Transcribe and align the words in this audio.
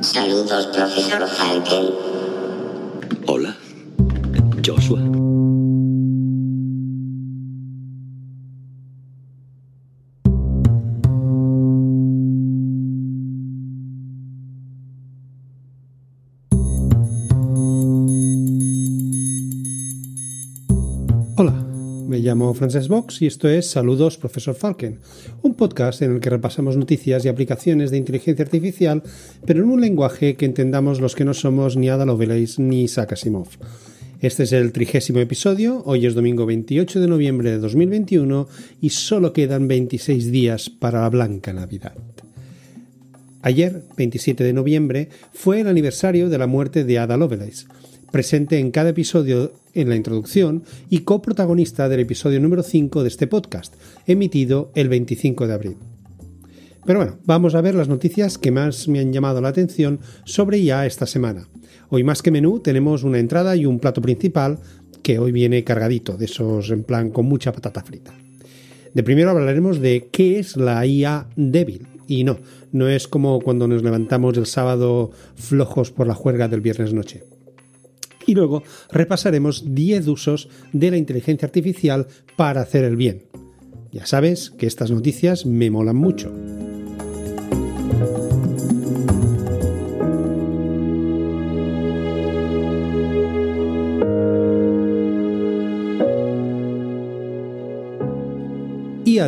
Saludos, 0.00 0.66
profesor 0.68 1.28
Falken. 1.28 1.90
Hola, 3.26 3.54
Joshua. 4.62 5.19
Llamo 22.30 22.54
Frances 22.54 22.86
Box 22.86 23.22
y 23.22 23.26
esto 23.26 23.48
es 23.48 23.68
Saludos 23.68 24.16
Profesor 24.16 24.54
Falken, 24.54 25.00
un 25.42 25.54
podcast 25.54 26.00
en 26.02 26.14
el 26.14 26.20
que 26.20 26.30
repasamos 26.30 26.76
noticias 26.76 27.24
y 27.24 27.28
aplicaciones 27.28 27.90
de 27.90 27.96
inteligencia 27.96 28.44
artificial, 28.44 29.02
pero 29.44 29.64
en 29.64 29.68
un 29.68 29.80
lenguaje 29.80 30.36
que 30.36 30.44
entendamos 30.44 31.00
los 31.00 31.16
que 31.16 31.24
no 31.24 31.34
somos 31.34 31.76
ni 31.76 31.88
Ada 31.88 32.06
Lovelace 32.06 32.62
ni 32.62 32.84
Isaac 32.84 33.14
Asimov. 33.14 33.48
Este 34.20 34.44
es 34.44 34.52
el 34.52 34.70
trigésimo 34.70 35.18
episodio, 35.18 35.82
hoy 35.86 36.06
es 36.06 36.14
domingo 36.14 36.46
28 36.46 37.00
de 37.00 37.08
noviembre 37.08 37.50
de 37.50 37.58
2021 37.58 38.46
y 38.80 38.90
solo 38.90 39.32
quedan 39.32 39.66
26 39.66 40.30
días 40.30 40.70
para 40.70 41.00
la 41.00 41.10
blanca 41.10 41.52
Navidad. 41.52 41.94
Ayer, 43.42 43.82
27 43.96 44.44
de 44.44 44.52
noviembre, 44.52 45.08
fue 45.32 45.62
el 45.62 45.66
aniversario 45.66 46.28
de 46.28 46.38
la 46.38 46.46
muerte 46.46 46.84
de 46.84 47.00
Ada 47.00 47.16
Lovelace, 47.16 47.66
presente 48.10 48.58
en 48.58 48.70
cada 48.70 48.90
episodio 48.90 49.52
en 49.74 49.88
la 49.88 49.96
introducción 49.96 50.64
y 50.88 51.00
coprotagonista 51.00 51.88
del 51.88 52.00
episodio 52.00 52.40
número 52.40 52.62
5 52.62 53.02
de 53.02 53.08
este 53.08 53.26
podcast, 53.26 53.74
emitido 54.06 54.72
el 54.74 54.88
25 54.88 55.46
de 55.46 55.54
abril. 55.54 55.76
Pero 56.84 56.98
bueno, 56.98 57.18
vamos 57.24 57.54
a 57.54 57.60
ver 57.60 57.74
las 57.74 57.88
noticias 57.88 58.38
que 58.38 58.50
más 58.50 58.88
me 58.88 59.00
han 59.00 59.12
llamado 59.12 59.40
la 59.40 59.48
atención 59.48 60.00
sobre 60.24 60.58
IA 60.58 60.86
esta 60.86 61.06
semana. 61.06 61.48
Hoy 61.88 62.04
más 62.04 62.22
que 62.22 62.30
menú 62.30 62.60
tenemos 62.60 63.04
una 63.04 63.18
entrada 63.18 63.54
y 63.54 63.66
un 63.66 63.78
plato 63.78 64.00
principal 64.00 64.58
que 65.02 65.18
hoy 65.18 65.32
viene 65.32 65.64
cargadito, 65.64 66.16
de 66.16 66.24
esos 66.24 66.70
en 66.70 66.84
plan 66.84 67.10
con 67.10 67.26
mucha 67.26 67.52
patata 67.52 67.82
frita. 67.82 68.12
De 68.92 69.02
primero 69.02 69.30
hablaremos 69.30 69.80
de 69.80 70.08
qué 70.10 70.38
es 70.38 70.56
la 70.56 70.84
IA 70.84 71.28
débil. 71.36 71.86
Y 72.08 72.24
no, 72.24 72.38
no 72.72 72.88
es 72.88 73.06
como 73.06 73.40
cuando 73.40 73.68
nos 73.68 73.84
levantamos 73.84 74.36
el 74.36 74.46
sábado 74.46 75.12
flojos 75.36 75.92
por 75.92 76.08
la 76.08 76.14
juerga 76.14 76.48
del 76.48 76.60
viernes 76.60 76.92
noche 76.92 77.22
y 78.30 78.34
luego 78.34 78.62
repasaremos 78.92 79.74
10 79.74 80.06
usos 80.06 80.48
de 80.72 80.92
la 80.92 80.96
inteligencia 80.96 81.46
artificial 81.46 82.06
para 82.36 82.60
hacer 82.60 82.84
el 82.84 82.96
bien. 82.96 83.24
Ya 83.90 84.06
sabes 84.06 84.50
que 84.50 84.66
estas 84.68 84.92
noticias 84.92 85.46
me 85.46 85.68
molan 85.70 85.96
mucho. 85.96 86.32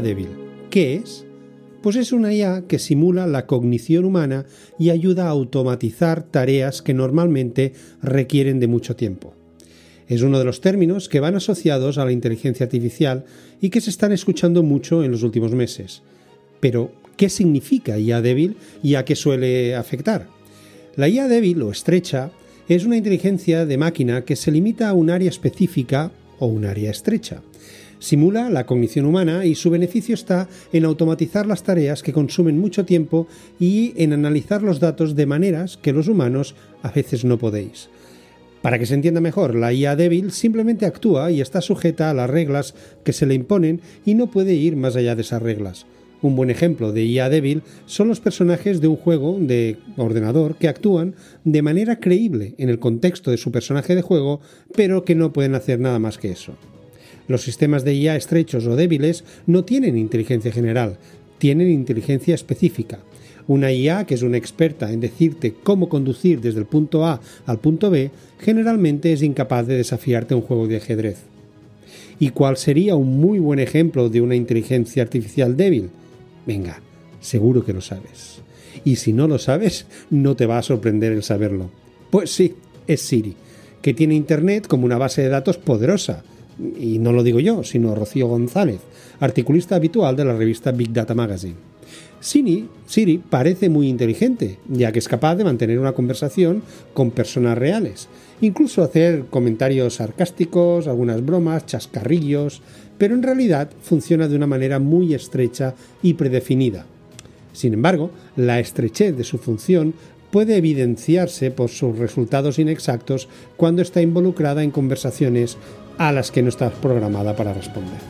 Débil. 0.01 0.29
¿Qué 0.71 0.95
es? 0.95 1.27
Pues 1.83 1.97
es 1.97 2.13
una 2.13 2.33
IA 2.33 2.69
que 2.69 2.79
simula 2.79 3.27
la 3.27 3.47
cognición 3.47 4.05
humana 4.05 4.47
y 4.79 4.91
ayuda 4.91 5.27
a 5.27 5.31
automatizar 5.31 6.23
tareas 6.23 6.81
que 6.81 6.95
normalmente 6.95 7.73
requieren 8.01 8.61
de 8.61 8.69
mucho 8.69 8.95
tiempo. 8.95 9.35
Es 10.07 10.23
uno 10.23 10.39
de 10.39 10.45
los 10.45 10.61
términos 10.61 11.09
que 11.09 11.19
van 11.19 11.35
asociados 11.35 11.99
a 11.99 12.05
la 12.05 12.13
inteligencia 12.13 12.65
artificial 12.65 13.25
y 13.61 13.71
que 13.71 13.81
se 13.81 13.91
están 13.91 14.13
escuchando 14.13 14.63
mucho 14.63 15.03
en 15.03 15.11
los 15.11 15.25
últimos 15.25 15.53
meses. 15.53 16.03
Pero, 16.61 16.93
¿qué 17.17 17.29
significa 17.29 17.99
IA 17.99 18.23
débil 18.23 18.57
y 18.81 18.95
a 18.95 19.05
qué 19.05 19.17
suele 19.17 19.75
afectar? 19.75 20.29
La 20.95 21.09
IA 21.09 21.27
débil 21.27 21.63
o 21.63 21.73
estrecha 21.73 22.31
es 22.69 22.85
una 22.85 22.97
inteligencia 22.97 23.67
de 23.67 23.77
máquina 23.77 24.25
que 24.25 24.37
se 24.37 24.53
limita 24.53 24.89
a 24.89 24.93
un 24.93 25.11
área 25.11 25.31
específica 25.31 26.13
o 26.39 26.47
un 26.47 26.65
área 26.65 26.93
estrecha 26.93 27.43
simula 28.03 28.51
la 28.51 28.67
cognición 28.67 29.07
humana 29.07 29.47
y 29.47 29.55
su 29.55 29.71
beneficio 29.71 30.15
está 30.15 30.49
en 30.73 30.85
automatizar 30.85 31.47
las 31.47 31.63
tareas 31.63 32.03
que 32.03 32.13
consumen 32.13 32.59
mucho 32.59 32.85
tiempo 32.85 33.29
y 33.61 33.95
en 33.97 34.13
analizar 34.13 34.63
los 34.63 34.81
datos 34.81 35.15
de 35.15 35.25
maneras 35.25 35.79
que 35.81 35.93
los 35.93 36.09
humanos 36.09 36.57
a 36.83 36.91
veces 36.91 37.25
no 37.25 37.39
podéis. 37.39 37.89
Para 38.61 38.79
que 38.79 38.87
se 38.87 38.95
entienda 38.95 39.21
mejor, 39.21 39.55
la 39.55 39.73
IA 39.73 39.95
débil 39.95 40.33
simplemente 40.33 40.85
actúa 40.85 41.31
y 41.31 41.41
está 41.41 41.61
sujeta 41.61 42.11
a 42.11 42.15
las 42.15 42.29
reglas 42.29 42.75
que 43.05 43.13
se 43.13 43.25
le 43.27 43.35
imponen 43.35 43.81
y 44.05 44.15
no 44.15 44.31
puede 44.31 44.55
ir 44.55 44.75
más 44.75 44.97
allá 44.97 45.15
de 45.15 45.23
esas 45.23 45.43
reglas. 45.43 45.87
Un 46.23 46.35
buen 46.35 46.51
ejemplo 46.51 46.93
de 46.93 47.05
IA 47.05 47.29
débil 47.29 47.63
son 47.87 48.09
los 48.09 48.21
personajes 48.21 48.81
de 48.81 48.89
un 48.89 48.97
juego 48.97 49.39
de 49.41 49.79
ordenador 49.97 50.57
que 50.57 50.69
actúan 50.69 51.15
de 51.45 51.63
manera 51.63 52.01
creíble 52.01 52.55
en 52.59 52.69
el 52.69 52.81
contexto 52.81 53.31
de 53.31 53.37
su 53.37 53.53
personaje 53.53 53.95
de 53.95 54.03
juego, 54.03 54.41
pero 54.75 55.05
que 55.05 55.15
no 55.15 55.33
pueden 55.33 55.55
hacer 55.55 55.79
nada 55.79 56.01
más 56.01 56.19
que 56.19 56.33
eso. 56.33 56.55
Los 57.29 57.43
sistemas 57.43 57.85
de 57.85 57.95
IA 57.95 58.17
estrechos 58.17 58.67
o 58.67 58.77
débiles 58.77 59.25
no 59.47 59.65
tienen 59.65 59.97
inteligencia 59.97 60.53
general, 60.53 60.99
tienen 61.39 61.71
inteligencia 61.71 62.35
específica. 62.35 63.01
Una 63.49 63.73
IA 63.73 64.05
que 64.05 64.15
es 64.15 64.23
una 64.23 64.37
experta 64.37 64.93
en 64.93 65.01
decirte 65.01 65.55
cómo 65.63 65.89
conducir 65.89 66.41
desde 66.41 66.61
el 66.61 66.67
punto 66.67 67.05
A 67.05 67.21
al 67.47 67.59
punto 67.59 67.91
B 67.91 68.11
generalmente 68.39 69.13
es 69.13 69.23
incapaz 69.23 69.67
de 69.67 69.77
desafiarte 69.77 70.35
un 70.35 70.43
juego 70.43 70.69
de 70.69 70.77
ajedrez. 70.77 71.19
¿Y 72.19 72.31
cuál 72.31 72.57
sería 72.57 72.95
un 72.95 73.21
muy 73.21 73.41
buen 73.41 73.59
ejemplo 73.59 74.09
de 74.09 74.21
una 74.21 74.37
inteligencia 74.37 75.03
artificial 75.03 75.57
débil? 75.57 75.91
Venga, 76.47 76.81
seguro 77.21 77.65
que 77.65 77.73
lo 77.73 77.81
sabes. 77.81 78.43
Y 78.85 78.97
si 78.97 79.13
no 79.13 79.27
lo 79.29 79.39
sabes, 79.39 79.87
no 80.11 80.37
te 80.37 80.47
va 80.47 80.59
a 80.59 80.63
sorprender 80.63 81.13
el 81.13 81.23
saberlo. 81.23 81.71
Pues 82.11 82.31
sí, 82.31 82.55
es 82.87 83.01
Siri, 83.01 83.35
que 83.81 83.95
tiene 83.95 84.15
Internet 84.15 84.67
como 84.67 84.87
una 84.87 84.99
base 84.99 85.23
de 85.23 85.29
datos 85.29 85.59
poderosa, 85.59 86.23
y 86.79 86.99
no 86.99 87.13
lo 87.13 87.23
digo 87.23 87.41
yo, 87.41 87.65
sino 87.65 87.95
Rocío 87.95 88.27
González, 88.29 88.81
articulista 89.21 89.77
habitual 89.77 90.17
de 90.17 90.25
la 90.25 90.35
revista 90.35 90.73
Big 90.73 90.93
Data 90.93 91.15
Magazine. 91.15 91.73
Siri, 92.21 92.69
parece 93.29 93.69
muy 93.69 93.89
inteligente, 93.89 94.59
ya 94.69 94.93
que 94.93 95.01
es 95.01 95.09
capaz 95.09 95.35
de 95.35 95.45
mantener 95.45 95.81
una 95.81 95.93
conversación 95.93 96.63
con 96.95 97.11
personas 97.11 97.59
reales, 97.59 98.09
incluso 98.41 98.83
hacer 98.83 99.25
comentarios 99.27 99.95
sarcásticos, 99.95 100.87
algunas 100.87 101.25
bromas, 101.25 101.67
chascarrillos, 101.67 102.63
pero 102.97 103.17
en 103.17 103.25
realidad 103.25 103.71
funciona 103.83 104.29
de 104.29 104.37
una 104.37 104.47
manera 104.47 104.79
muy 104.79 105.15
estrecha 105.15 105.75
y 106.01 106.15
predefinida. 106.15 106.87
Sin 107.53 107.75
embargo, 107.75 108.11
la 108.37 108.61
estrechez 108.61 109.17
de 109.17 109.25
su 109.25 109.39
función 109.39 109.93
puede 110.33 110.57
evidenciarse 110.57 111.51
por 111.51 111.69
sus 111.69 111.99
resultados 111.99 112.59
inexactos 112.59 113.29
cuando 113.57 113.83
está 113.83 114.01
involucrada 114.01 114.65
en 114.65 114.71
conversaciones 114.71 115.59
a 115.99 116.11
las 116.11 116.33
que 116.33 116.43
no 116.43 116.49
estás 116.49 116.73
programada 116.73 117.37
para 117.37 117.53
responder. 117.53 118.01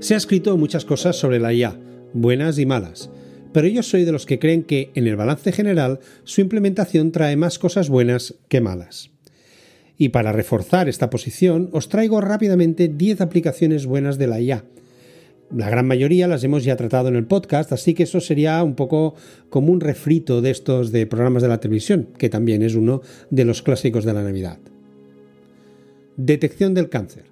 Se 0.00 0.14
ha 0.14 0.18
escrito 0.18 0.56
muchas 0.58 0.84
cosas 0.84 1.16
sobre 1.16 1.40
la 1.40 1.54
IA, 1.54 1.78
buenas 2.12 2.58
y 2.58 2.66
malas, 2.66 3.10
pero 3.52 3.68
yo 3.68 3.82
soy 3.82 4.04
de 4.04 4.12
los 4.12 4.26
que 4.26 4.38
creen 4.38 4.64
que, 4.64 4.90
en 4.94 5.06
el 5.06 5.16
balance 5.16 5.50
general, 5.52 6.00
su 6.24 6.42
implementación 6.42 7.10
trae 7.10 7.36
más 7.36 7.58
cosas 7.58 7.88
buenas 7.88 8.34
que 8.48 8.60
malas. 8.60 9.10
Y 10.00 10.08
para 10.08 10.32
reforzar 10.32 10.88
esta 10.88 11.10
posición, 11.10 11.68
os 11.72 11.90
traigo 11.90 12.22
rápidamente 12.22 12.88
10 12.88 13.20
aplicaciones 13.20 13.84
buenas 13.84 14.16
de 14.16 14.26
la 14.26 14.40
IA, 14.40 14.64
la 15.54 15.68
gran 15.68 15.84
mayoría 15.84 16.28
las 16.28 16.44
hemos 16.44 16.62
ya 16.62 16.76
tratado 16.76 17.08
en 17.08 17.16
el 17.16 17.26
podcast, 17.26 17.72
así 17.72 17.92
que 17.92 18.04
eso 18.04 18.20
sería 18.20 18.62
un 18.62 18.76
poco 18.76 19.16
como 19.48 19.72
un 19.72 19.80
refrito 19.80 20.40
de 20.42 20.52
estos 20.52 20.92
de 20.92 21.06
programas 21.06 21.42
de 21.42 21.48
la 21.48 21.58
televisión, 21.58 22.06
que 22.18 22.28
también 22.28 22.62
es 22.62 22.76
uno 22.76 23.02
de 23.30 23.44
los 23.44 23.60
clásicos 23.60 24.04
de 24.04 24.12
la 24.12 24.22
Navidad. 24.22 24.58
Detección 26.16 26.72
del 26.72 26.88
cáncer. 26.88 27.24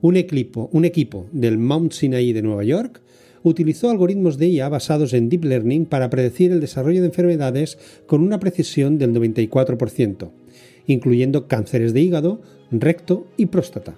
Un 0.00 0.16
equipo, 0.16 0.70
un 0.72 0.84
equipo 0.84 1.26
del 1.32 1.58
Mount 1.58 1.92
Sinai 1.92 2.32
de 2.32 2.42
Nueva 2.42 2.62
York 2.62 3.02
utilizó 3.42 3.90
algoritmos 3.90 4.38
de 4.38 4.46
IA 4.46 4.68
basados 4.68 5.12
en 5.12 5.28
Deep 5.28 5.44
Learning 5.44 5.86
para 5.86 6.08
predecir 6.08 6.52
el 6.52 6.60
desarrollo 6.60 7.00
de 7.00 7.08
enfermedades 7.08 7.78
con 8.06 8.22
una 8.22 8.38
precisión 8.38 8.96
del 8.96 9.12
94%, 9.12 10.30
incluyendo 10.92 11.46
cánceres 11.48 11.92
de 11.92 12.00
hígado, 12.00 12.40
recto 12.70 13.26
y 13.36 13.46
próstata. 13.46 13.94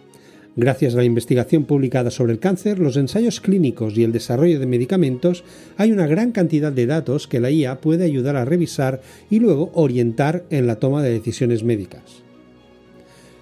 Gracias 0.55 0.93
a 0.95 0.99
la 0.99 1.05
investigación 1.05 1.65
publicada 1.65 2.11
sobre 2.11 2.33
el 2.33 2.39
cáncer, 2.39 2.79
los 2.79 2.99
ensayos 2.99 3.41
clínicos 3.41 3.97
y 3.97 4.05
el 4.05 4.13
desarrollo 4.13 4.61
de 4.61 4.67
medicamentos, 4.67 5.45
hay 5.79 5.93
una 5.93 6.07
gran 6.07 6.31
cantidad 6.31 6.71
de 6.71 6.85
datos 6.85 7.27
que 7.27 7.41
la 7.41 7.51
IA 7.51 7.81
puede 7.81 8.05
ayudar 8.05 8.37
a 8.37 8.45
revisar 8.45 9.01
y 9.31 9.39
luego 9.39 9.71
orientar 9.73 10.45
en 10.51 10.67
la 10.67 10.77
toma 10.77 11.03
de 11.03 11.11
decisiones 11.11 11.65
médicas. 11.65 12.03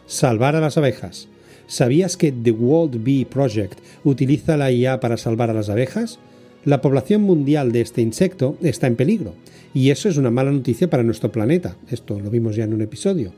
Salvar 0.07 0.55
a 0.55 0.61
las 0.61 0.79
abejas. 0.79 1.29
¿Sabías 1.67 2.17
que 2.17 2.31
The 2.31 2.53
World 2.53 3.03
Bee 3.03 3.27
Project 3.27 3.81
utiliza 4.05 4.57
la 4.57 4.71
IA 4.71 5.01
para 5.01 5.17
salvar 5.17 5.51
a 5.51 5.55
las 5.55 5.69
abejas? 5.69 6.21
La 6.65 6.83
población 6.83 7.23
mundial 7.23 7.73
de 7.73 7.81
este 7.81 8.03
insecto 8.03 8.59
está 8.61 8.87
en 8.87 8.95
peligro, 8.95 9.33
y 9.73 9.89
eso 9.89 10.11
es 10.11 10.19
una 10.19 10.31
mala 10.31 10.53
noticia 10.53 10.91
para 10.91 11.03
nuestro 11.03 11.33
planeta, 11.33 11.75
esto 11.91 12.21
lo 12.21 12.29
vimos 12.29 12.55
ya 12.55 12.65
en 12.65 12.75
un 12.75 12.83
episodio, 12.83 13.33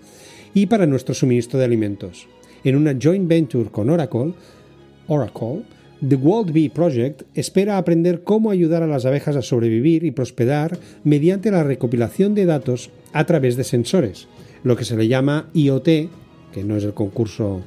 y 0.55 0.67
para 0.67 0.87
nuestro 0.87 1.15
suministro 1.15 1.57
de 1.57 1.65
alimentos. 1.65 2.27
En 2.65 2.75
una 2.75 2.97
joint 3.01 3.29
venture 3.29 3.71
con 3.71 3.91
Oracle, 3.91 4.35
Oracle, 5.07 5.63
The 6.07 6.17
World 6.17 6.53
Bee 6.53 6.69
Project 6.69 7.23
espera 7.37 7.79
aprender 7.79 8.25
cómo 8.25 8.51
ayudar 8.51 8.83
a 8.83 8.89
las 8.89 9.05
abejas 9.05 9.37
a 9.37 9.43
sobrevivir 9.43 10.03
y 10.03 10.11
prosperar 10.11 10.77
mediante 11.05 11.53
la 11.53 11.63
recopilación 11.63 12.35
de 12.35 12.45
datos 12.45 12.91
a 13.13 13.25
través 13.25 13.57
de 13.57 13.63
sensores, 13.63 14.27
lo 14.65 14.75
que 14.75 14.85
se 14.85 14.97
le 14.97 15.07
llama 15.07 15.49
IoT, 15.55 15.87
que 16.53 16.65
no 16.65 16.77
es 16.77 16.83
el 16.83 16.93
concurso 16.93 17.61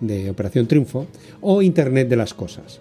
de 0.00 0.30
Operación 0.30 0.68
Triunfo, 0.68 1.08
o 1.40 1.62
Internet 1.62 2.08
de 2.08 2.16
las 2.16 2.32
Cosas 2.32 2.80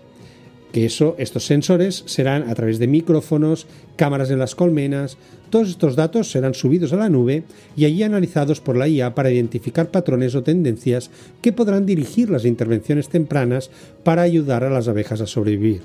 que 0.71 0.85
eso, 0.85 1.15
estos 1.17 1.45
sensores 1.45 2.03
serán 2.05 2.49
a 2.49 2.55
través 2.55 2.79
de 2.79 2.87
micrófonos, 2.87 3.65
cámaras 3.95 4.29
en 4.31 4.39
las 4.39 4.55
colmenas, 4.55 5.17
todos 5.49 5.69
estos 5.69 5.95
datos 5.95 6.29
serán 6.29 6.53
subidos 6.53 6.93
a 6.93 6.97
la 6.97 7.09
nube 7.09 7.43
y 7.75 7.85
allí 7.85 8.03
analizados 8.03 8.61
por 8.61 8.77
la 8.77 8.87
IA 8.87 9.15
para 9.15 9.31
identificar 9.31 9.89
patrones 9.89 10.35
o 10.35 10.43
tendencias 10.43 11.09
que 11.41 11.53
podrán 11.53 11.85
dirigir 11.85 12.29
las 12.29 12.45
intervenciones 12.45 13.09
tempranas 13.09 13.71
para 14.03 14.21
ayudar 14.21 14.63
a 14.63 14.69
las 14.69 14.87
abejas 14.87 15.21
a 15.21 15.27
sobrevivir. 15.27 15.81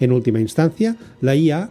En 0.00 0.10
última 0.10 0.40
instancia, 0.40 0.96
la 1.20 1.36
IA 1.36 1.70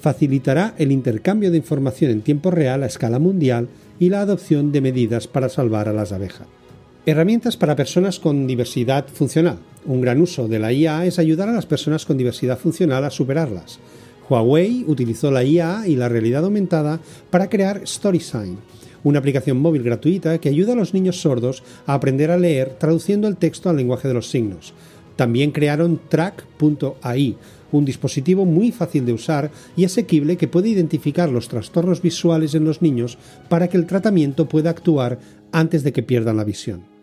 facilitará 0.00 0.74
el 0.78 0.92
intercambio 0.92 1.50
de 1.50 1.58
información 1.58 2.10
en 2.10 2.22
tiempo 2.22 2.50
real 2.50 2.82
a 2.82 2.86
escala 2.86 3.18
mundial 3.18 3.68
y 4.00 4.10
la 4.10 4.20
adopción 4.20 4.72
de 4.72 4.80
medidas 4.80 5.28
para 5.28 5.48
salvar 5.48 5.88
a 5.88 5.92
las 5.92 6.12
abejas. 6.12 6.48
Herramientas 7.06 7.58
para 7.58 7.76
personas 7.76 8.18
con 8.18 8.46
diversidad 8.46 9.06
funcional. 9.08 9.58
Un 9.84 10.00
gran 10.00 10.22
uso 10.22 10.48
de 10.48 10.58
la 10.58 10.72
IA 10.72 11.04
es 11.04 11.18
ayudar 11.18 11.50
a 11.50 11.52
las 11.52 11.66
personas 11.66 12.06
con 12.06 12.16
diversidad 12.16 12.58
funcional 12.58 13.04
a 13.04 13.10
superarlas. 13.10 13.78
Huawei 14.30 14.86
utilizó 14.88 15.30
la 15.30 15.44
IA 15.44 15.86
y 15.86 15.96
la 15.96 16.08
realidad 16.08 16.44
aumentada 16.44 17.00
para 17.28 17.50
crear 17.50 17.86
StorySign, 17.86 18.56
una 19.02 19.18
aplicación 19.18 19.58
móvil 19.58 19.82
gratuita 19.82 20.38
que 20.38 20.48
ayuda 20.48 20.72
a 20.72 20.76
los 20.76 20.94
niños 20.94 21.20
sordos 21.20 21.62
a 21.84 21.92
aprender 21.92 22.30
a 22.30 22.38
leer 22.38 22.70
traduciendo 22.78 23.28
el 23.28 23.36
texto 23.36 23.68
al 23.68 23.76
lenguaje 23.76 24.08
de 24.08 24.14
los 24.14 24.30
signos. 24.30 24.72
También 25.14 25.50
crearon 25.50 26.00
Track.ai, 26.08 27.36
un 27.70 27.84
dispositivo 27.84 28.46
muy 28.46 28.72
fácil 28.72 29.04
de 29.04 29.12
usar 29.12 29.50
y 29.76 29.84
asequible 29.84 30.38
que 30.38 30.48
puede 30.48 30.70
identificar 30.70 31.28
los 31.28 31.48
trastornos 31.48 32.00
visuales 32.00 32.54
en 32.54 32.64
los 32.64 32.80
niños 32.80 33.18
para 33.50 33.68
que 33.68 33.76
el 33.76 33.84
tratamiento 33.84 34.48
pueda 34.48 34.70
actuar 34.70 35.18
antes 35.52 35.84
de 35.84 35.92
que 35.92 36.02
pierdan 36.02 36.38
la 36.38 36.44
visión. 36.44 36.93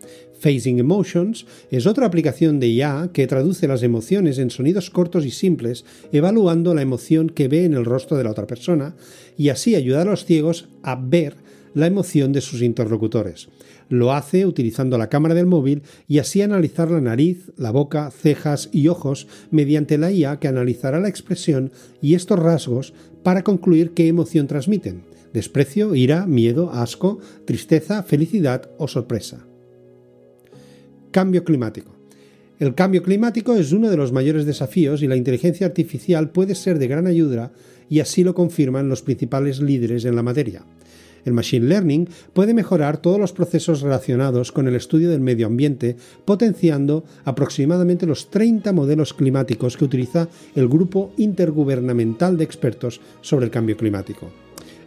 Phasing 0.42 0.80
Emotions 0.80 1.46
es 1.70 1.86
otra 1.86 2.06
aplicación 2.06 2.58
de 2.58 2.68
IA 2.68 3.10
que 3.12 3.28
traduce 3.28 3.68
las 3.68 3.84
emociones 3.84 4.38
en 4.38 4.50
sonidos 4.50 4.90
cortos 4.90 5.24
y 5.24 5.30
simples, 5.30 5.84
evaluando 6.10 6.74
la 6.74 6.82
emoción 6.82 7.28
que 7.28 7.46
ve 7.46 7.64
en 7.64 7.74
el 7.74 7.84
rostro 7.84 8.16
de 8.16 8.24
la 8.24 8.32
otra 8.32 8.48
persona 8.48 8.96
y 9.38 9.50
así 9.50 9.76
ayudar 9.76 10.08
a 10.08 10.10
los 10.10 10.24
ciegos 10.24 10.68
a 10.82 10.96
ver 10.96 11.36
la 11.74 11.86
emoción 11.86 12.32
de 12.32 12.40
sus 12.40 12.60
interlocutores. 12.60 13.48
Lo 13.88 14.12
hace 14.12 14.44
utilizando 14.44 14.98
la 14.98 15.08
cámara 15.08 15.34
del 15.34 15.46
móvil 15.46 15.82
y 16.08 16.18
así 16.18 16.42
analizar 16.42 16.90
la 16.90 17.00
nariz, 17.00 17.52
la 17.56 17.70
boca, 17.70 18.10
cejas 18.10 18.68
y 18.72 18.88
ojos 18.88 19.28
mediante 19.50 19.96
la 19.96 20.10
IA 20.10 20.40
que 20.40 20.48
analizará 20.48 20.98
la 20.98 21.08
expresión 21.08 21.70
y 22.00 22.14
estos 22.14 22.38
rasgos 22.38 22.94
para 23.22 23.44
concluir 23.44 23.92
qué 23.92 24.08
emoción 24.08 24.48
transmiten. 24.48 25.04
Desprecio, 25.32 25.94
ira, 25.94 26.26
miedo, 26.26 26.72
asco, 26.72 27.20
tristeza, 27.46 28.02
felicidad 28.02 28.70
o 28.76 28.88
sorpresa. 28.88 29.46
Cambio 31.12 31.44
climático. 31.44 31.92
El 32.58 32.74
cambio 32.74 33.02
climático 33.02 33.54
es 33.54 33.72
uno 33.72 33.90
de 33.90 33.96
los 33.96 34.12
mayores 34.12 34.46
desafíos 34.46 35.02
y 35.02 35.08
la 35.08 35.16
inteligencia 35.16 35.66
artificial 35.66 36.30
puede 36.30 36.54
ser 36.54 36.78
de 36.78 36.88
gran 36.88 37.06
ayuda 37.06 37.52
y 37.88 38.00
así 38.00 38.24
lo 38.24 38.34
confirman 38.34 38.88
los 38.88 39.02
principales 39.02 39.60
líderes 39.60 40.04
en 40.06 40.16
la 40.16 40.22
materia. 40.22 40.64
El 41.24 41.34
Machine 41.34 41.66
Learning 41.66 42.08
puede 42.32 42.54
mejorar 42.54 42.96
todos 42.96 43.20
los 43.20 43.32
procesos 43.32 43.82
relacionados 43.82 44.52
con 44.52 44.66
el 44.68 44.74
estudio 44.74 45.10
del 45.10 45.20
medio 45.20 45.46
ambiente, 45.46 45.96
potenciando 46.24 47.04
aproximadamente 47.24 48.06
los 48.06 48.30
30 48.30 48.72
modelos 48.72 49.12
climáticos 49.12 49.76
que 49.76 49.84
utiliza 49.84 50.28
el 50.54 50.66
Grupo 50.66 51.12
Intergubernamental 51.18 52.38
de 52.38 52.44
Expertos 52.44 53.00
sobre 53.20 53.44
el 53.44 53.50
Cambio 53.50 53.76
Climático. 53.76 54.30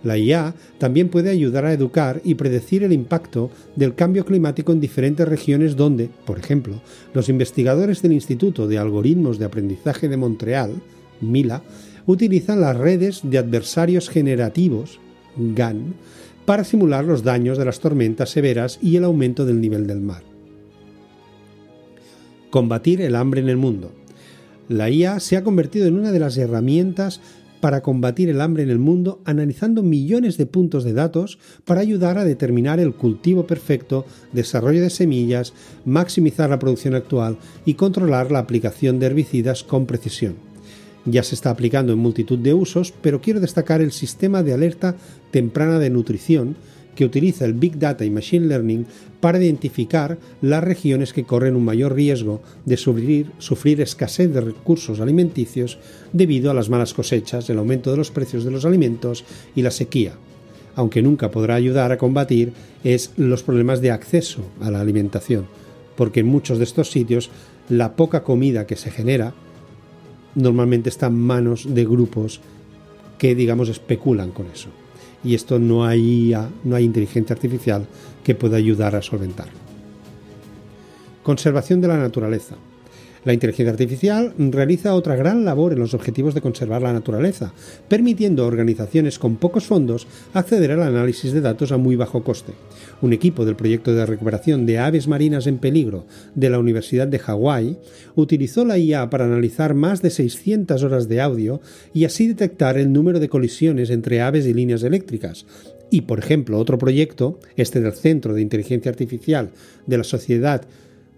La 0.05 0.19
IA 0.19 0.53
también 0.77 1.09
puede 1.09 1.31
ayudar 1.31 1.65
a 1.65 1.73
educar 1.73 2.21
y 2.23 2.35
predecir 2.35 2.83
el 2.83 2.93
impacto 2.93 3.49
del 3.75 3.95
cambio 3.95 4.23
climático 4.23 4.71
en 4.71 4.79
diferentes 4.79 5.27
regiones 5.27 5.75
donde, 5.75 6.11
por 6.27 6.37
ejemplo, 6.37 6.79
los 7.15 7.27
investigadores 7.27 8.03
del 8.03 8.13
Instituto 8.13 8.67
de 8.67 8.77
Algoritmos 8.77 9.39
de 9.39 9.45
Aprendizaje 9.45 10.07
de 10.07 10.15
Montreal, 10.15 10.73
MILA, 11.21 11.63
utilizan 12.05 12.61
las 12.61 12.77
redes 12.77 13.21
de 13.23 13.39
adversarios 13.39 14.07
generativos, 14.09 14.99
GAN, 15.37 15.95
para 16.45 16.63
simular 16.63 17.03
los 17.03 17.23
daños 17.23 17.57
de 17.57 17.65
las 17.65 17.79
tormentas 17.79 18.29
severas 18.29 18.77
y 18.83 18.97
el 18.97 19.05
aumento 19.05 19.43
del 19.43 19.59
nivel 19.59 19.87
del 19.87 20.01
mar. 20.01 20.21
Combatir 22.51 23.01
el 23.01 23.15
hambre 23.15 23.41
en 23.41 23.49
el 23.49 23.57
mundo. 23.57 23.91
La 24.69 24.87
IA 24.91 25.19
se 25.19 25.35
ha 25.35 25.43
convertido 25.43 25.87
en 25.87 25.97
una 25.97 26.11
de 26.11 26.19
las 26.19 26.37
herramientas 26.37 27.21
para 27.65 27.81
combatir 27.81 28.29
el 28.29 28.41
hambre 28.41 28.61
en 28.61 28.69
el 28.69 28.77
mundo 28.77 29.23
analizando 29.25 29.81
millones 29.81 30.37
de 30.37 30.45
puntos 30.45 30.83
de 30.83 30.93
datos 30.93 31.39
para 31.63 31.81
ayudar 31.81 32.19
a 32.19 32.23
determinar 32.23 32.79
el 32.79 32.93
cultivo 32.93 33.47
perfecto, 33.47 34.05
desarrollo 34.33 34.83
de 34.83 34.91
semillas, 34.91 35.51
maximizar 35.83 36.51
la 36.51 36.59
producción 36.59 36.93
actual 36.93 37.39
y 37.65 37.73
controlar 37.73 38.31
la 38.31 38.37
aplicación 38.37 38.99
de 38.99 39.07
herbicidas 39.07 39.63
con 39.63 39.87
precisión. 39.87 40.35
Ya 41.05 41.23
se 41.23 41.33
está 41.33 41.49
aplicando 41.49 41.91
en 41.91 41.97
multitud 41.97 42.37
de 42.37 42.53
usos, 42.53 42.93
pero 43.01 43.19
quiero 43.19 43.39
destacar 43.39 43.81
el 43.81 43.91
sistema 43.91 44.43
de 44.43 44.53
alerta 44.53 44.95
temprana 45.31 45.79
de 45.79 45.89
nutrición, 45.89 46.57
que 46.95 47.05
utiliza 47.05 47.45
el 47.45 47.53
Big 47.53 47.77
Data 47.77 48.05
y 48.05 48.09
Machine 48.09 48.47
Learning 48.47 48.85
para 49.19 49.43
identificar 49.43 50.17
las 50.41 50.63
regiones 50.63 51.13
que 51.13 51.23
corren 51.23 51.55
un 51.55 51.65
mayor 51.65 51.93
riesgo 51.93 52.41
de 52.65 52.77
sufrir, 52.77 53.81
escasez 53.81 54.33
de 54.33 54.41
recursos 54.41 54.99
alimenticios 54.99 55.77
debido 56.13 56.49
a 56.49 56.53
las 56.53 56.69
malas 56.69 56.93
cosechas, 56.93 57.49
el 57.49 57.57
aumento 57.57 57.91
de 57.91 57.97
los 57.97 58.11
precios 58.11 58.43
de 58.43 58.51
los 58.51 58.65
alimentos 58.65 59.25
y 59.55 59.61
la 59.61 59.71
sequía. 59.71 60.13
Aunque 60.75 61.01
nunca 61.01 61.31
podrá 61.31 61.55
ayudar 61.55 61.91
a 61.91 61.97
combatir 61.97 62.53
es 62.83 63.11
los 63.17 63.43
problemas 63.43 63.81
de 63.81 63.91
acceso 63.91 64.41
a 64.61 64.71
la 64.71 64.81
alimentación, 64.81 65.45
porque 65.95 66.21
en 66.21 66.27
muchos 66.27 66.57
de 66.57 66.65
estos 66.65 66.91
sitios 66.91 67.29
la 67.69 67.95
poca 67.95 68.23
comida 68.23 68.67
que 68.67 68.75
se 68.75 68.91
genera 68.91 69.33
normalmente 70.35 70.89
está 70.89 71.07
en 71.07 71.17
manos 71.17 71.73
de 71.73 71.85
grupos 71.85 72.41
que 73.17 73.33
digamos 73.33 73.69
especulan 73.69 74.31
con 74.31 74.47
eso 74.47 74.69
y 75.25 75.33
esto 75.35 75.59
no 75.59 75.85
hay, 75.85 76.33
no 76.63 76.75
hay 76.75 76.85
inteligencia 76.85 77.33
artificial 77.33 77.87
que 78.23 78.35
pueda 78.35 78.57
ayudar 78.57 78.95
a 78.95 79.01
solventarlo. 79.01 79.53
Conservación 81.23 81.81
de 81.81 81.87
la 81.87 81.97
naturaleza. 81.97 82.55
La 83.25 83.33
inteligencia 83.33 83.71
artificial 83.71 84.33
realiza 84.37 84.93
otra 84.93 85.15
gran 85.15 85.45
labor 85.45 85.73
en 85.73 85.79
los 85.79 85.95
objetivos 85.95 86.35
de 86.35 86.41
conservar 86.41 86.83
la 86.83 86.93
naturaleza, 86.93 87.53
permitiendo 87.87 88.43
a 88.43 88.47
organizaciones 88.47 89.17
con 89.17 89.37
pocos 89.37 89.65
fondos 89.65 90.07
acceder 90.33 90.71
al 90.71 90.83
análisis 90.83 91.33
de 91.33 91.41
datos 91.41 91.71
a 91.71 91.77
muy 91.77 91.95
bajo 91.95 92.23
coste. 92.23 92.53
Un 93.01 93.13
equipo 93.13 93.43
del 93.43 93.55
proyecto 93.55 93.95
de 93.95 94.05
recuperación 94.05 94.67
de 94.67 94.77
aves 94.77 95.07
marinas 95.07 95.47
en 95.47 95.57
peligro 95.57 96.05
de 96.35 96.51
la 96.51 96.59
Universidad 96.59 97.07
de 97.07 97.17
Hawái 97.17 97.77
utilizó 98.13 98.63
la 98.63 98.77
IA 98.77 99.09
para 99.09 99.25
analizar 99.25 99.73
más 99.73 100.03
de 100.03 100.11
600 100.11 100.83
horas 100.83 101.09
de 101.09 101.19
audio 101.19 101.61
y 101.95 102.05
así 102.05 102.27
detectar 102.27 102.77
el 102.77 102.93
número 102.93 103.19
de 103.19 103.29
colisiones 103.29 103.89
entre 103.89 104.21
aves 104.21 104.45
y 104.45 104.53
líneas 104.53 104.83
eléctricas, 104.83 105.47
y, 105.89 106.01
por 106.01 106.19
ejemplo, 106.19 106.59
otro 106.59 106.77
proyecto, 106.77 107.39
este 107.55 107.79
del 107.79 107.93
Centro 107.93 108.33
de 108.33 108.41
Inteligencia 108.41 108.89
Artificial 108.89 109.51
de 109.85 109.97
la 109.97 110.03
Sociedad 110.03 110.61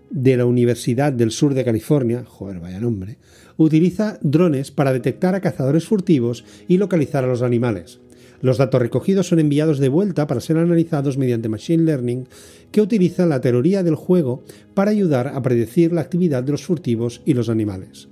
de 0.10 0.38
la 0.38 0.46
Universidad 0.46 1.14
del 1.14 1.32
Sur 1.32 1.54
de 1.54 1.66
California, 1.66 2.24
joder, 2.26 2.60
vaya 2.60 2.80
nombre, 2.80 3.18
utiliza 3.58 4.20
drones 4.22 4.72
para 4.72 4.94
detectar 4.94 5.36
a 5.36 5.42
cazadores 5.42 5.86
furtivos 5.86 6.46
y 6.68 6.78
localizar 6.78 7.24
a 7.24 7.28
los 7.28 7.42
animales. 7.42 8.00
Los 8.42 8.58
datos 8.58 8.82
recogidos 8.82 9.28
son 9.28 9.40
enviados 9.40 9.80
de 9.80 9.90
vuelta 9.90 10.28
para 10.28 10.42
ser 10.42 10.58
analizados 10.58 11.18
mediante 11.18 11.50
Machine 11.50 11.84
Learning, 11.84 12.28
que 12.72 12.82
utiliza 12.82 13.26
la 13.26 13.42
teoría 13.42 13.82
del 13.82 13.96
juego 13.96 14.44
para 14.74 14.92
ayudar 14.92 15.30
a 15.30 15.42
predecir 15.42 15.92
la 15.92 16.02
actividad 16.02 16.44
de 16.44 16.52
los 16.52 16.64
furtivos 16.64 17.22
y 17.26 17.34
los 17.34 17.50
animales. 17.50 18.10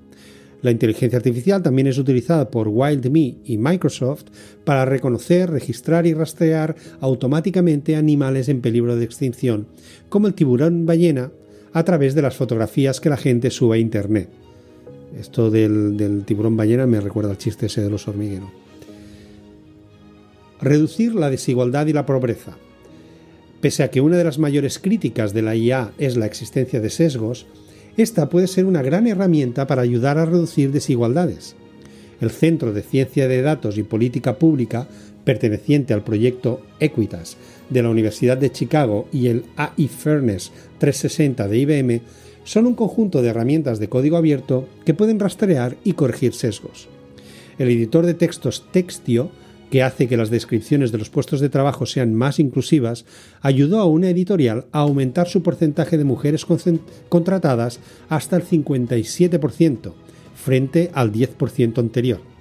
La 0.64 0.72
inteligencia 0.72 1.18
artificial 1.18 1.62
también 1.62 1.86
es 1.86 2.00
utilizada 2.00 2.50
por 2.50 2.70
WildMe 2.70 3.38
y 3.46 3.60
Microsoft 3.60 4.24
para 4.64 4.84
reconocer, 4.84 5.52
registrar 5.52 6.08
y 6.08 6.16
rastrear 6.16 6.76
automáticamente 7.02 7.96
animales 7.96 8.50
en 8.50 8.62
peligro 8.62 8.96
de 8.96 9.06
extinción, 9.06 9.68
como 10.10 10.26
el 10.26 10.34
tiburón 10.34 10.88
ballena 10.88 11.32
a 11.76 11.84
través 11.84 12.16
de 12.16 12.22
las 12.22 12.38
fotografías 12.38 13.02
que 13.02 13.10
la 13.10 13.18
gente 13.18 13.52
sube 13.52 13.76
a 13.76 13.80
internet. 13.80 14.30
Esto 15.20 15.52
del, 15.52 16.24
tiburón 16.26 16.56
ballena 16.56 16.88
me 16.88 17.02
recuerda 17.02 17.32
al 17.32 17.38
chiste 17.38 17.66
ese 17.66 17.82
de 17.82 17.90
los 17.90 18.08
hormigueros. 18.08 18.50
Reducir 20.62 21.14
la 21.16 21.30
desigualdad 21.30 21.86
y 21.88 21.92
la 21.92 22.06
pobreza. 22.06 22.56
Pese 23.60 23.84
a 23.84 23.92
que 23.92 24.00
una 24.00 24.16
de 24.16 24.24
las 24.24 24.40
mayores 24.40 24.80
críticas 24.80 25.34
de 25.34 25.42
la 25.42 25.54
IA 25.54 25.92
es 25.98 26.16
la 26.16 26.26
existencia 26.26 26.80
de 26.80 26.90
sesgos, 26.90 27.46
esta 27.98 28.30
puede 28.30 28.48
ser 28.48 28.64
una 28.64 28.82
gran 28.82 29.06
herramienta 29.06 29.68
para 29.68 29.82
ayudar 29.82 30.18
a 30.18 30.26
reducir 30.26 30.72
desigualdades. 30.72 31.58
El 32.22 32.32
Centro 32.32 32.72
de 32.72 32.84
Ciencia 32.84 33.28
de 33.28 33.42
Datos 33.42 33.78
y 33.78 33.84
Política 33.84 34.38
Pública 34.38 34.88
perteneciente 35.26 35.94
al 35.94 36.04
proyecto 36.04 36.62
Equitas 36.80 37.36
de 37.70 37.84
la 37.84 37.90
Universidad 37.90 38.38
de 38.38 38.52
Chicago 38.52 39.08
y 39.12 39.28
el 39.28 39.44
AI 39.58 39.88
Fairness 39.88 40.52
360 40.78 41.48
de 41.48 41.58
IBM, 41.58 42.02
son 42.44 42.68
un 42.68 42.76
conjunto 42.76 43.22
de 43.22 43.30
herramientas 43.30 43.80
de 43.80 43.90
código 43.90 44.18
abierto 44.18 44.70
que 44.86 44.94
pueden 44.94 45.20
rastrear 45.20 45.76
y 45.84 45.94
corregir 45.94 46.34
sesgos. 46.34 46.88
El 47.58 47.70
editor 47.70 48.06
de 48.06 48.14
textos 48.14 48.68
Textio, 48.72 49.32
que 49.72 49.82
hace 49.82 50.08
que 50.08 50.16
las 50.16 50.30
descripciones 50.30 50.92
de 50.92 51.00
los 51.00 51.10
puestos 51.10 51.40
de 51.40 51.50
trabajo 51.50 51.88
sean 51.88 52.14
más 52.14 52.40
inclusivas, 52.40 53.06
ayudó 53.42 53.80
a 53.80 53.86
una 53.86 54.10
editorial 54.10 54.66
a 54.72 54.82
aumentar 54.82 55.28
su 55.28 55.42
porcentaje 55.42 55.98
de 55.98 56.04
mujeres 56.04 56.46
contratadas 57.10 57.80
hasta 58.10 58.36
el 58.36 58.44
57%, 58.44 59.94
frente 60.36 60.92
al 60.94 61.12
10% 61.12 61.80
anterior 61.80 62.35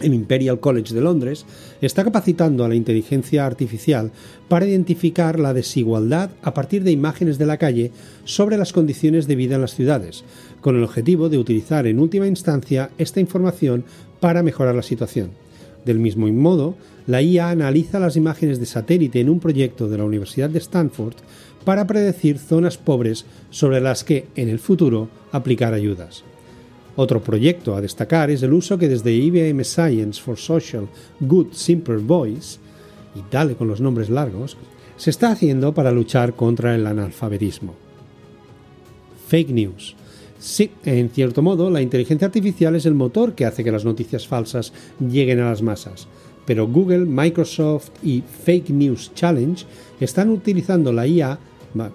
el 0.00 0.14
Imperial 0.14 0.60
College 0.60 0.94
de 0.94 1.00
Londres 1.00 1.46
está 1.80 2.04
capacitando 2.04 2.64
a 2.64 2.68
la 2.68 2.74
inteligencia 2.74 3.46
artificial 3.46 4.10
para 4.48 4.66
identificar 4.66 5.38
la 5.38 5.54
desigualdad 5.54 6.30
a 6.42 6.54
partir 6.54 6.84
de 6.84 6.90
imágenes 6.90 7.38
de 7.38 7.46
la 7.46 7.56
calle 7.56 7.92
sobre 8.24 8.56
las 8.56 8.72
condiciones 8.72 9.26
de 9.26 9.36
vida 9.36 9.56
en 9.56 9.62
las 9.62 9.74
ciudades, 9.74 10.24
con 10.60 10.76
el 10.76 10.84
objetivo 10.84 11.28
de 11.28 11.38
utilizar 11.38 11.86
en 11.86 11.98
última 11.98 12.26
instancia 12.26 12.90
esta 12.98 13.20
información 13.20 13.84
para 14.20 14.42
mejorar 14.42 14.74
la 14.74 14.82
situación. 14.82 15.30
Del 15.84 15.98
mismo 15.98 16.26
modo, 16.28 16.76
la 17.06 17.22
IA 17.22 17.50
analiza 17.50 17.98
las 17.98 18.16
imágenes 18.16 18.60
de 18.60 18.66
satélite 18.66 19.20
en 19.20 19.30
un 19.30 19.40
proyecto 19.40 19.88
de 19.88 19.96
la 19.98 20.04
Universidad 20.04 20.50
de 20.50 20.58
Stanford 20.58 21.14
para 21.64 21.86
predecir 21.86 22.38
zonas 22.38 22.76
pobres 22.76 23.24
sobre 23.50 23.80
las 23.80 24.04
que, 24.04 24.26
en 24.36 24.48
el 24.48 24.58
futuro, 24.58 25.08
aplicar 25.32 25.72
ayudas. 25.74 26.24
Otro 27.00 27.22
proyecto 27.22 27.76
a 27.76 27.80
destacar 27.80 28.28
es 28.28 28.42
el 28.42 28.52
uso 28.52 28.76
que 28.76 28.88
desde 28.88 29.12
IBM 29.12 29.62
Science 29.62 30.20
for 30.20 30.36
Social 30.36 30.88
Good 31.20 31.52
Simple 31.52 31.98
Voice, 31.98 32.58
y 33.14 33.20
dale 33.30 33.54
con 33.54 33.68
los 33.68 33.80
nombres 33.80 34.10
largos, 34.10 34.56
se 34.96 35.10
está 35.10 35.30
haciendo 35.30 35.72
para 35.72 35.92
luchar 35.92 36.34
contra 36.34 36.74
el 36.74 36.84
analfabetismo. 36.88 37.76
Fake 39.28 39.50
news. 39.50 39.94
Sí, 40.40 40.72
en 40.84 41.08
cierto 41.10 41.40
modo, 41.40 41.70
la 41.70 41.82
inteligencia 41.82 42.26
artificial 42.26 42.74
es 42.74 42.84
el 42.84 42.94
motor 42.94 43.36
que 43.36 43.44
hace 43.44 43.62
que 43.62 43.70
las 43.70 43.84
noticias 43.84 44.26
falsas 44.26 44.72
lleguen 44.98 45.38
a 45.38 45.50
las 45.50 45.62
masas. 45.62 46.08
Pero 46.46 46.66
Google, 46.66 47.04
Microsoft 47.04 47.90
y 48.02 48.24
Fake 48.42 48.70
News 48.70 49.12
Challenge 49.14 49.64
están 50.00 50.30
utilizando 50.30 50.92
la 50.92 51.06
IA 51.06 51.38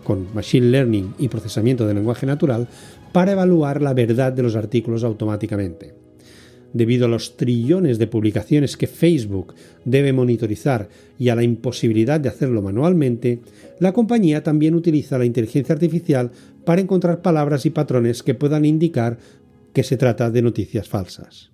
con 0.06 0.28
Machine 0.34 0.68
Learning 0.68 1.16
y 1.18 1.28
procesamiento 1.28 1.86
de 1.86 1.94
lenguaje 1.94 2.26
natural 2.26 2.70
para 3.14 3.32
evaluar 3.32 3.82
la 3.82 3.94
verdad 3.94 4.34
de 4.34 4.44
los 4.44 4.58
artículos 4.58 5.06
automáticamente. 5.06 5.94
Debido 6.74 7.06
a 7.06 7.08
los 7.08 7.38
trillones 7.38 8.00
de 8.00 8.08
publicaciones 8.08 8.76
que 8.76 8.88
Facebook 8.88 9.54
debe 9.86 10.12
monitorizar 10.12 10.90
y 11.20 11.30
a 11.30 11.36
la 11.36 11.44
imposibilidad 11.44 12.20
de 12.20 12.30
hacerlo 12.30 12.64
manualmente, 12.64 13.42
la 13.80 13.94
compañía 13.94 14.42
también 14.42 14.74
utiliza 14.74 15.20
la 15.20 15.26
inteligencia 15.26 15.74
artificial 15.74 16.32
para 16.66 16.82
encontrar 16.82 17.22
palabras 17.22 17.68
y 17.68 17.70
patrones 17.70 18.24
que 18.24 18.34
puedan 18.34 18.66
indicar 18.66 19.20
que 19.72 19.84
se 19.84 19.98
trata 19.98 20.32
de 20.32 20.42
noticias 20.42 20.90
falsas. 20.90 21.52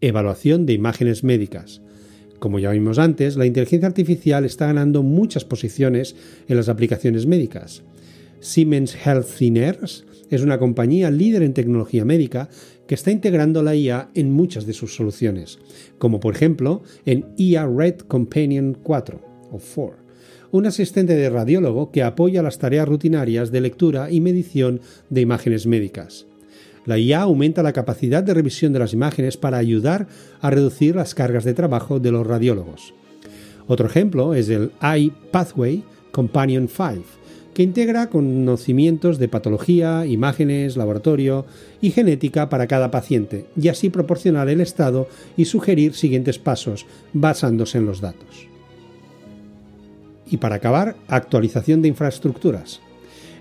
Evaluación 0.00 0.64
de 0.64 0.74
imágenes 0.74 1.24
médicas. 1.24 1.82
Como 2.38 2.60
ya 2.60 2.70
vimos 2.70 2.98
antes, 2.98 3.36
la 3.36 3.46
inteligencia 3.46 3.88
artificial 3.88 4.44
está 4.44 4.66
ganando 4.66 5.02
muchas 5.02 5.44
posiciones 5.44 6.14
en 6.48 6.56
las 6.56 6.68
aplicaciones 6.68 7.26
médicas. 7.26 7.82
Siemens 8.40 8.96
Healthineers 8.96 10.04
es 10.30 10.42
una 10.42 10.58
compañía 10.58 11.10
líder 11.10 11.42
en 11.42 11.54
tecnología 11.54 12.04
médica 12.04 12.48
que 12.86 12.94
está 12.94 13.10
integrando 13.10 13.62
la 13.62 13.74
IA 13.74 14.10
en 14.14 14.32
muchas 14.32 14.66
de 14.66 14.72
sus 14.72 14.94
soluciones, 14.94 15.58
como 15.98 16.20
por 16.20 16.34
ejemplo 16.34 16.82
en 17.04 17.26
IA 17.36 17.66
Red 17.66 18.00
Companion 18.00 18.76
4 18.82 19.20
o 19.50 19.58
4, 19.58 19.96
un 20.50 20.66
asistente 20.66 21.14
de 21.14 21.30
radiólogo 21.30 21.90
que 21.90 22.02
apoya 22.02 22.42
las 22.42 22.58
tareas 22.58 22.88
rutinarias 22.88 23.50
de 23.50 23.60
lectura 23.60 24.10
y 24.10 24.20
medición 24.20 24.80
de 25.10 25.20
imágenes 25.20 25.66
médicas. 25.66 26.26
La 26.84 26.98
IA 26.98 27.22
aumenta 27.22 27.62
la 27.62 27.72
capacidad 27.72 28.22
de 28.22 28.34
revisión 28.34 28.72
de 28.72 28.80
las 28.80 28.92
imágenes 28.92 29.36
para 29.36 29.58
ayudar 29.58 30.08
a 30.40 30.50
reducir 30.50 30.96
las 30.96 31.14
cargas 31.14 31.44
de 31.44 31.54
trabajo 31.54 32.00
de 32.00 32.10
los 32.10 32.26
radiólogos. 32.26 32.92
Otro 33.68 33.86
ejemplo 33.86 34.34
es 34.34 34.48
el 34.48 34.72
iPathway 34.82 35.84
Companion 36.10 36.68
5, 36.68 37.04
que 37.54 37.62
integra 37.62 38.08
conocimientos 38.08 39.18
de 39.18 39.28
patología, 39.28 40.06
imágenes, 40.06 40.76
laboratorio 40.76 41.44
y 41.80 41.90
genética 41.90 42.48
para 42.48 42.66
cada 42.66 42.90
paciente, 42.90 43.46
y 43.56 43.68
así 43.68 43.90
proporcionar 43.90 44.48
el 44.48 44.60
estado 44.60 45.08
y 45.36 45.44
sugerir 45.44 45.94
siguientes 45.94 46.38
pasos 46.38 46.86
basándose 47.12 47.78
en 47.78 47.86
los 47.86 48.00
datos. 48.00 48.48
Y 50.30 50.38
para 50.38 50.56
acabar, 50.56 50.96
actualización 51.08 51.82
de 51.82 51.88
infraestructuras. 51.88 52.80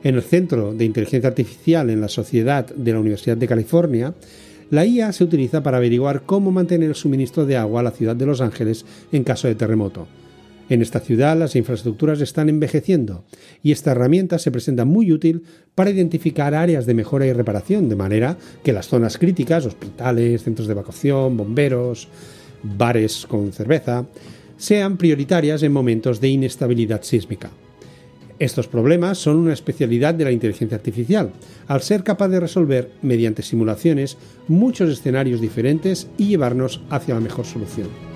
En 0.03 0.15
el 0.15 0.23
Centro 0.23 0.73
de 0.73 0.83
Inteligencia 0.83 1.29
Artificial 1.29 1.89
en 1.89 2.01
la 2.01 2.09
Sociedad 2.09 2.65
de 2.65 2.91
la 2.91 2.99
Universidad 2.99 3.37
de 3.37 3.47
California, 3.47 4.13
la 4.69 4.85
IA 4.85 5.11
se 5.13 5.23
utiliza 5.23 5.63
para 5.63 5.77
averiguar 5.77 6.23
cómo 6.25 6.51
mantener 6.51 6.89
el 6.89 6.95
suministro 6.95 7.45
de 7.45 7.55
agua 7.55 7.81
a 7.81 7.83
la 7.83 7.91
ciudad 7.91 8.15
de 8.15 8.25
Los 8.25 8.41
Ángeles 8.41 8.85
en 9.11 9.23
caso 9.23 9.47
de 9.47 9.55
terremoto 9.55 10.07
en 10.73 10.81
esta 10.81 10.99
ciudad 10.99 11.37
las 11.37 11.55
infraestructuras 11.55 12.21
están 12.21 12.49
envejeciendo 12.49 13.25
y 13.61 13.71
esta 13.71 13.91
herramienta 13.91 14.39
se 14.39 14.51
presenta 14.51 14.85
muy 14.85 15.11
útil 15.11 15.43
para 15.75 15.89
identificar 15.89 16.53
áreas 16.53 16.85
de 16.85 16.93
mejora 16.93 17.25
y 17.25 17.33
reparación, 17.33 17.89
de 17.89 17.95
manera 17.95 18.37
que 18.63 18.73
las 18.73 18.87
zonas 18.87 19.17
críticas, 19.17 19.65
hospitales, 19.65 20.43
centros 20.43 20.67
de 20.67 20.73
evacuación, 20.73 21.35
bomberos, 21.35 22.07
bares 22.63 23.25
con 23.27 23.51
cerveza, 23.51 24.05
sean 24.57 24.97
prioritarias 24.97 25.63
en 25.63 25.73
momentos 25.73 26.21
de 26.21 26.29
inestabilidad 26.29 27.03
sísmica. 27.03 27.49
Estos 28.39 28.67
problemas 28.67 29.17
son 29.17 29.37
una 29.37 29.53
especialidad 29.53 30.15
de 30.15 30.23
la 30.23 30.31
inteligencia 30.31 30.77
artificial, 30.77 31.31
al 31.67 31.81
ser 31.81 32.03
capaz 32.03 32.27
de 32.29 32.39
resolver, 32.39 32.91
mediante 33.01 33.43
simulaciones, 33.43 34.17
muchos 34.47 34.89
escenarios 34.89 35.41
diferentes 35.41 36.07
y 36.17 36.29
llevarnos 36.29 36.81
hacia 36.89 37.13
la 37.13 37.19
mejor 37.19 37.45
solución. 37.45 38.10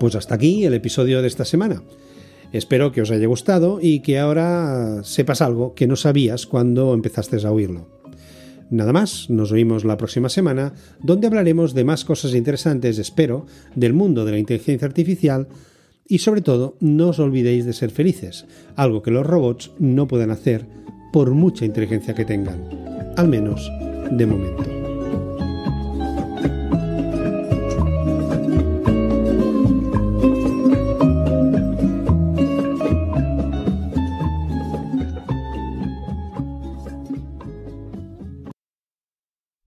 Pues 0.00 0.16
hasta 0.16 0.34
aquí 0.34 0.64
el 0.64 0.72
episodio 0.74 1.20
de 1.20 1.28
esta 1.28 1.44
semana. 1.44 1.82
Espero 2.52 2.90
que 2.90 3.02
os 3.02 3.10
haya 3.12 3.26
gustado 3.26 3.78
y 3.80 4.00
que 4.00 4.18
ahora 4.18 5.04
sepas 5.04 5.42
algo 5.42 5.74
que 5.74 5.86
no 5.86 5.94
sabías 5.94 6.46
cuando 6.46 6.94
empezaste 6.94 7.36
a 7.46 7.52
oírlo. 7.52 8.00
Nada 8.70 8.92
más, 8.92 9.28
nos 9.28 9.52
oímos 9.52 9.84
la 9.84 9.98
próxima 9.98 10.28
semana, 10.28 10.72
donde 11.02 11.26
hablaremos 11.26 11.74
de 11.74 11.84
más 11.84 12.04
cosas 12.04 12.34
interesantes, 12.34 12.98
espero, 12.98 13.46
del 13.74 13.92
mundo 13.92 14.24
de 14.24 14.32
la 14.32 14.38
inteligencia 14.38 14.88
artificial 14.88 15.48
y 16.08 16.18
sobre 16.18 16.40
todo, 16.40 16.76
no 16.80 17.08
os 17.08 17.18
olvidéis 17.18 17.66
de 17.66 17.72
ser 17.72 17.90
felices, 17.90 18.46
algo 18.76 19.02
que 19.02 19.10
los 19.10 19.26
robots 19.26 19.70
no 19.78 20.08
pueden 20.08 20.30
hacer 20.30 20.66
por 21.12 21.32
mucha 21.32 21.64
inteligencia 21.66 22.14
que 22.14 22.24
tengan, 22.24 23.12
al 23.16 23.28
menos 23.28 23.70
de 24.10 24.26
momento. 24.26 24.79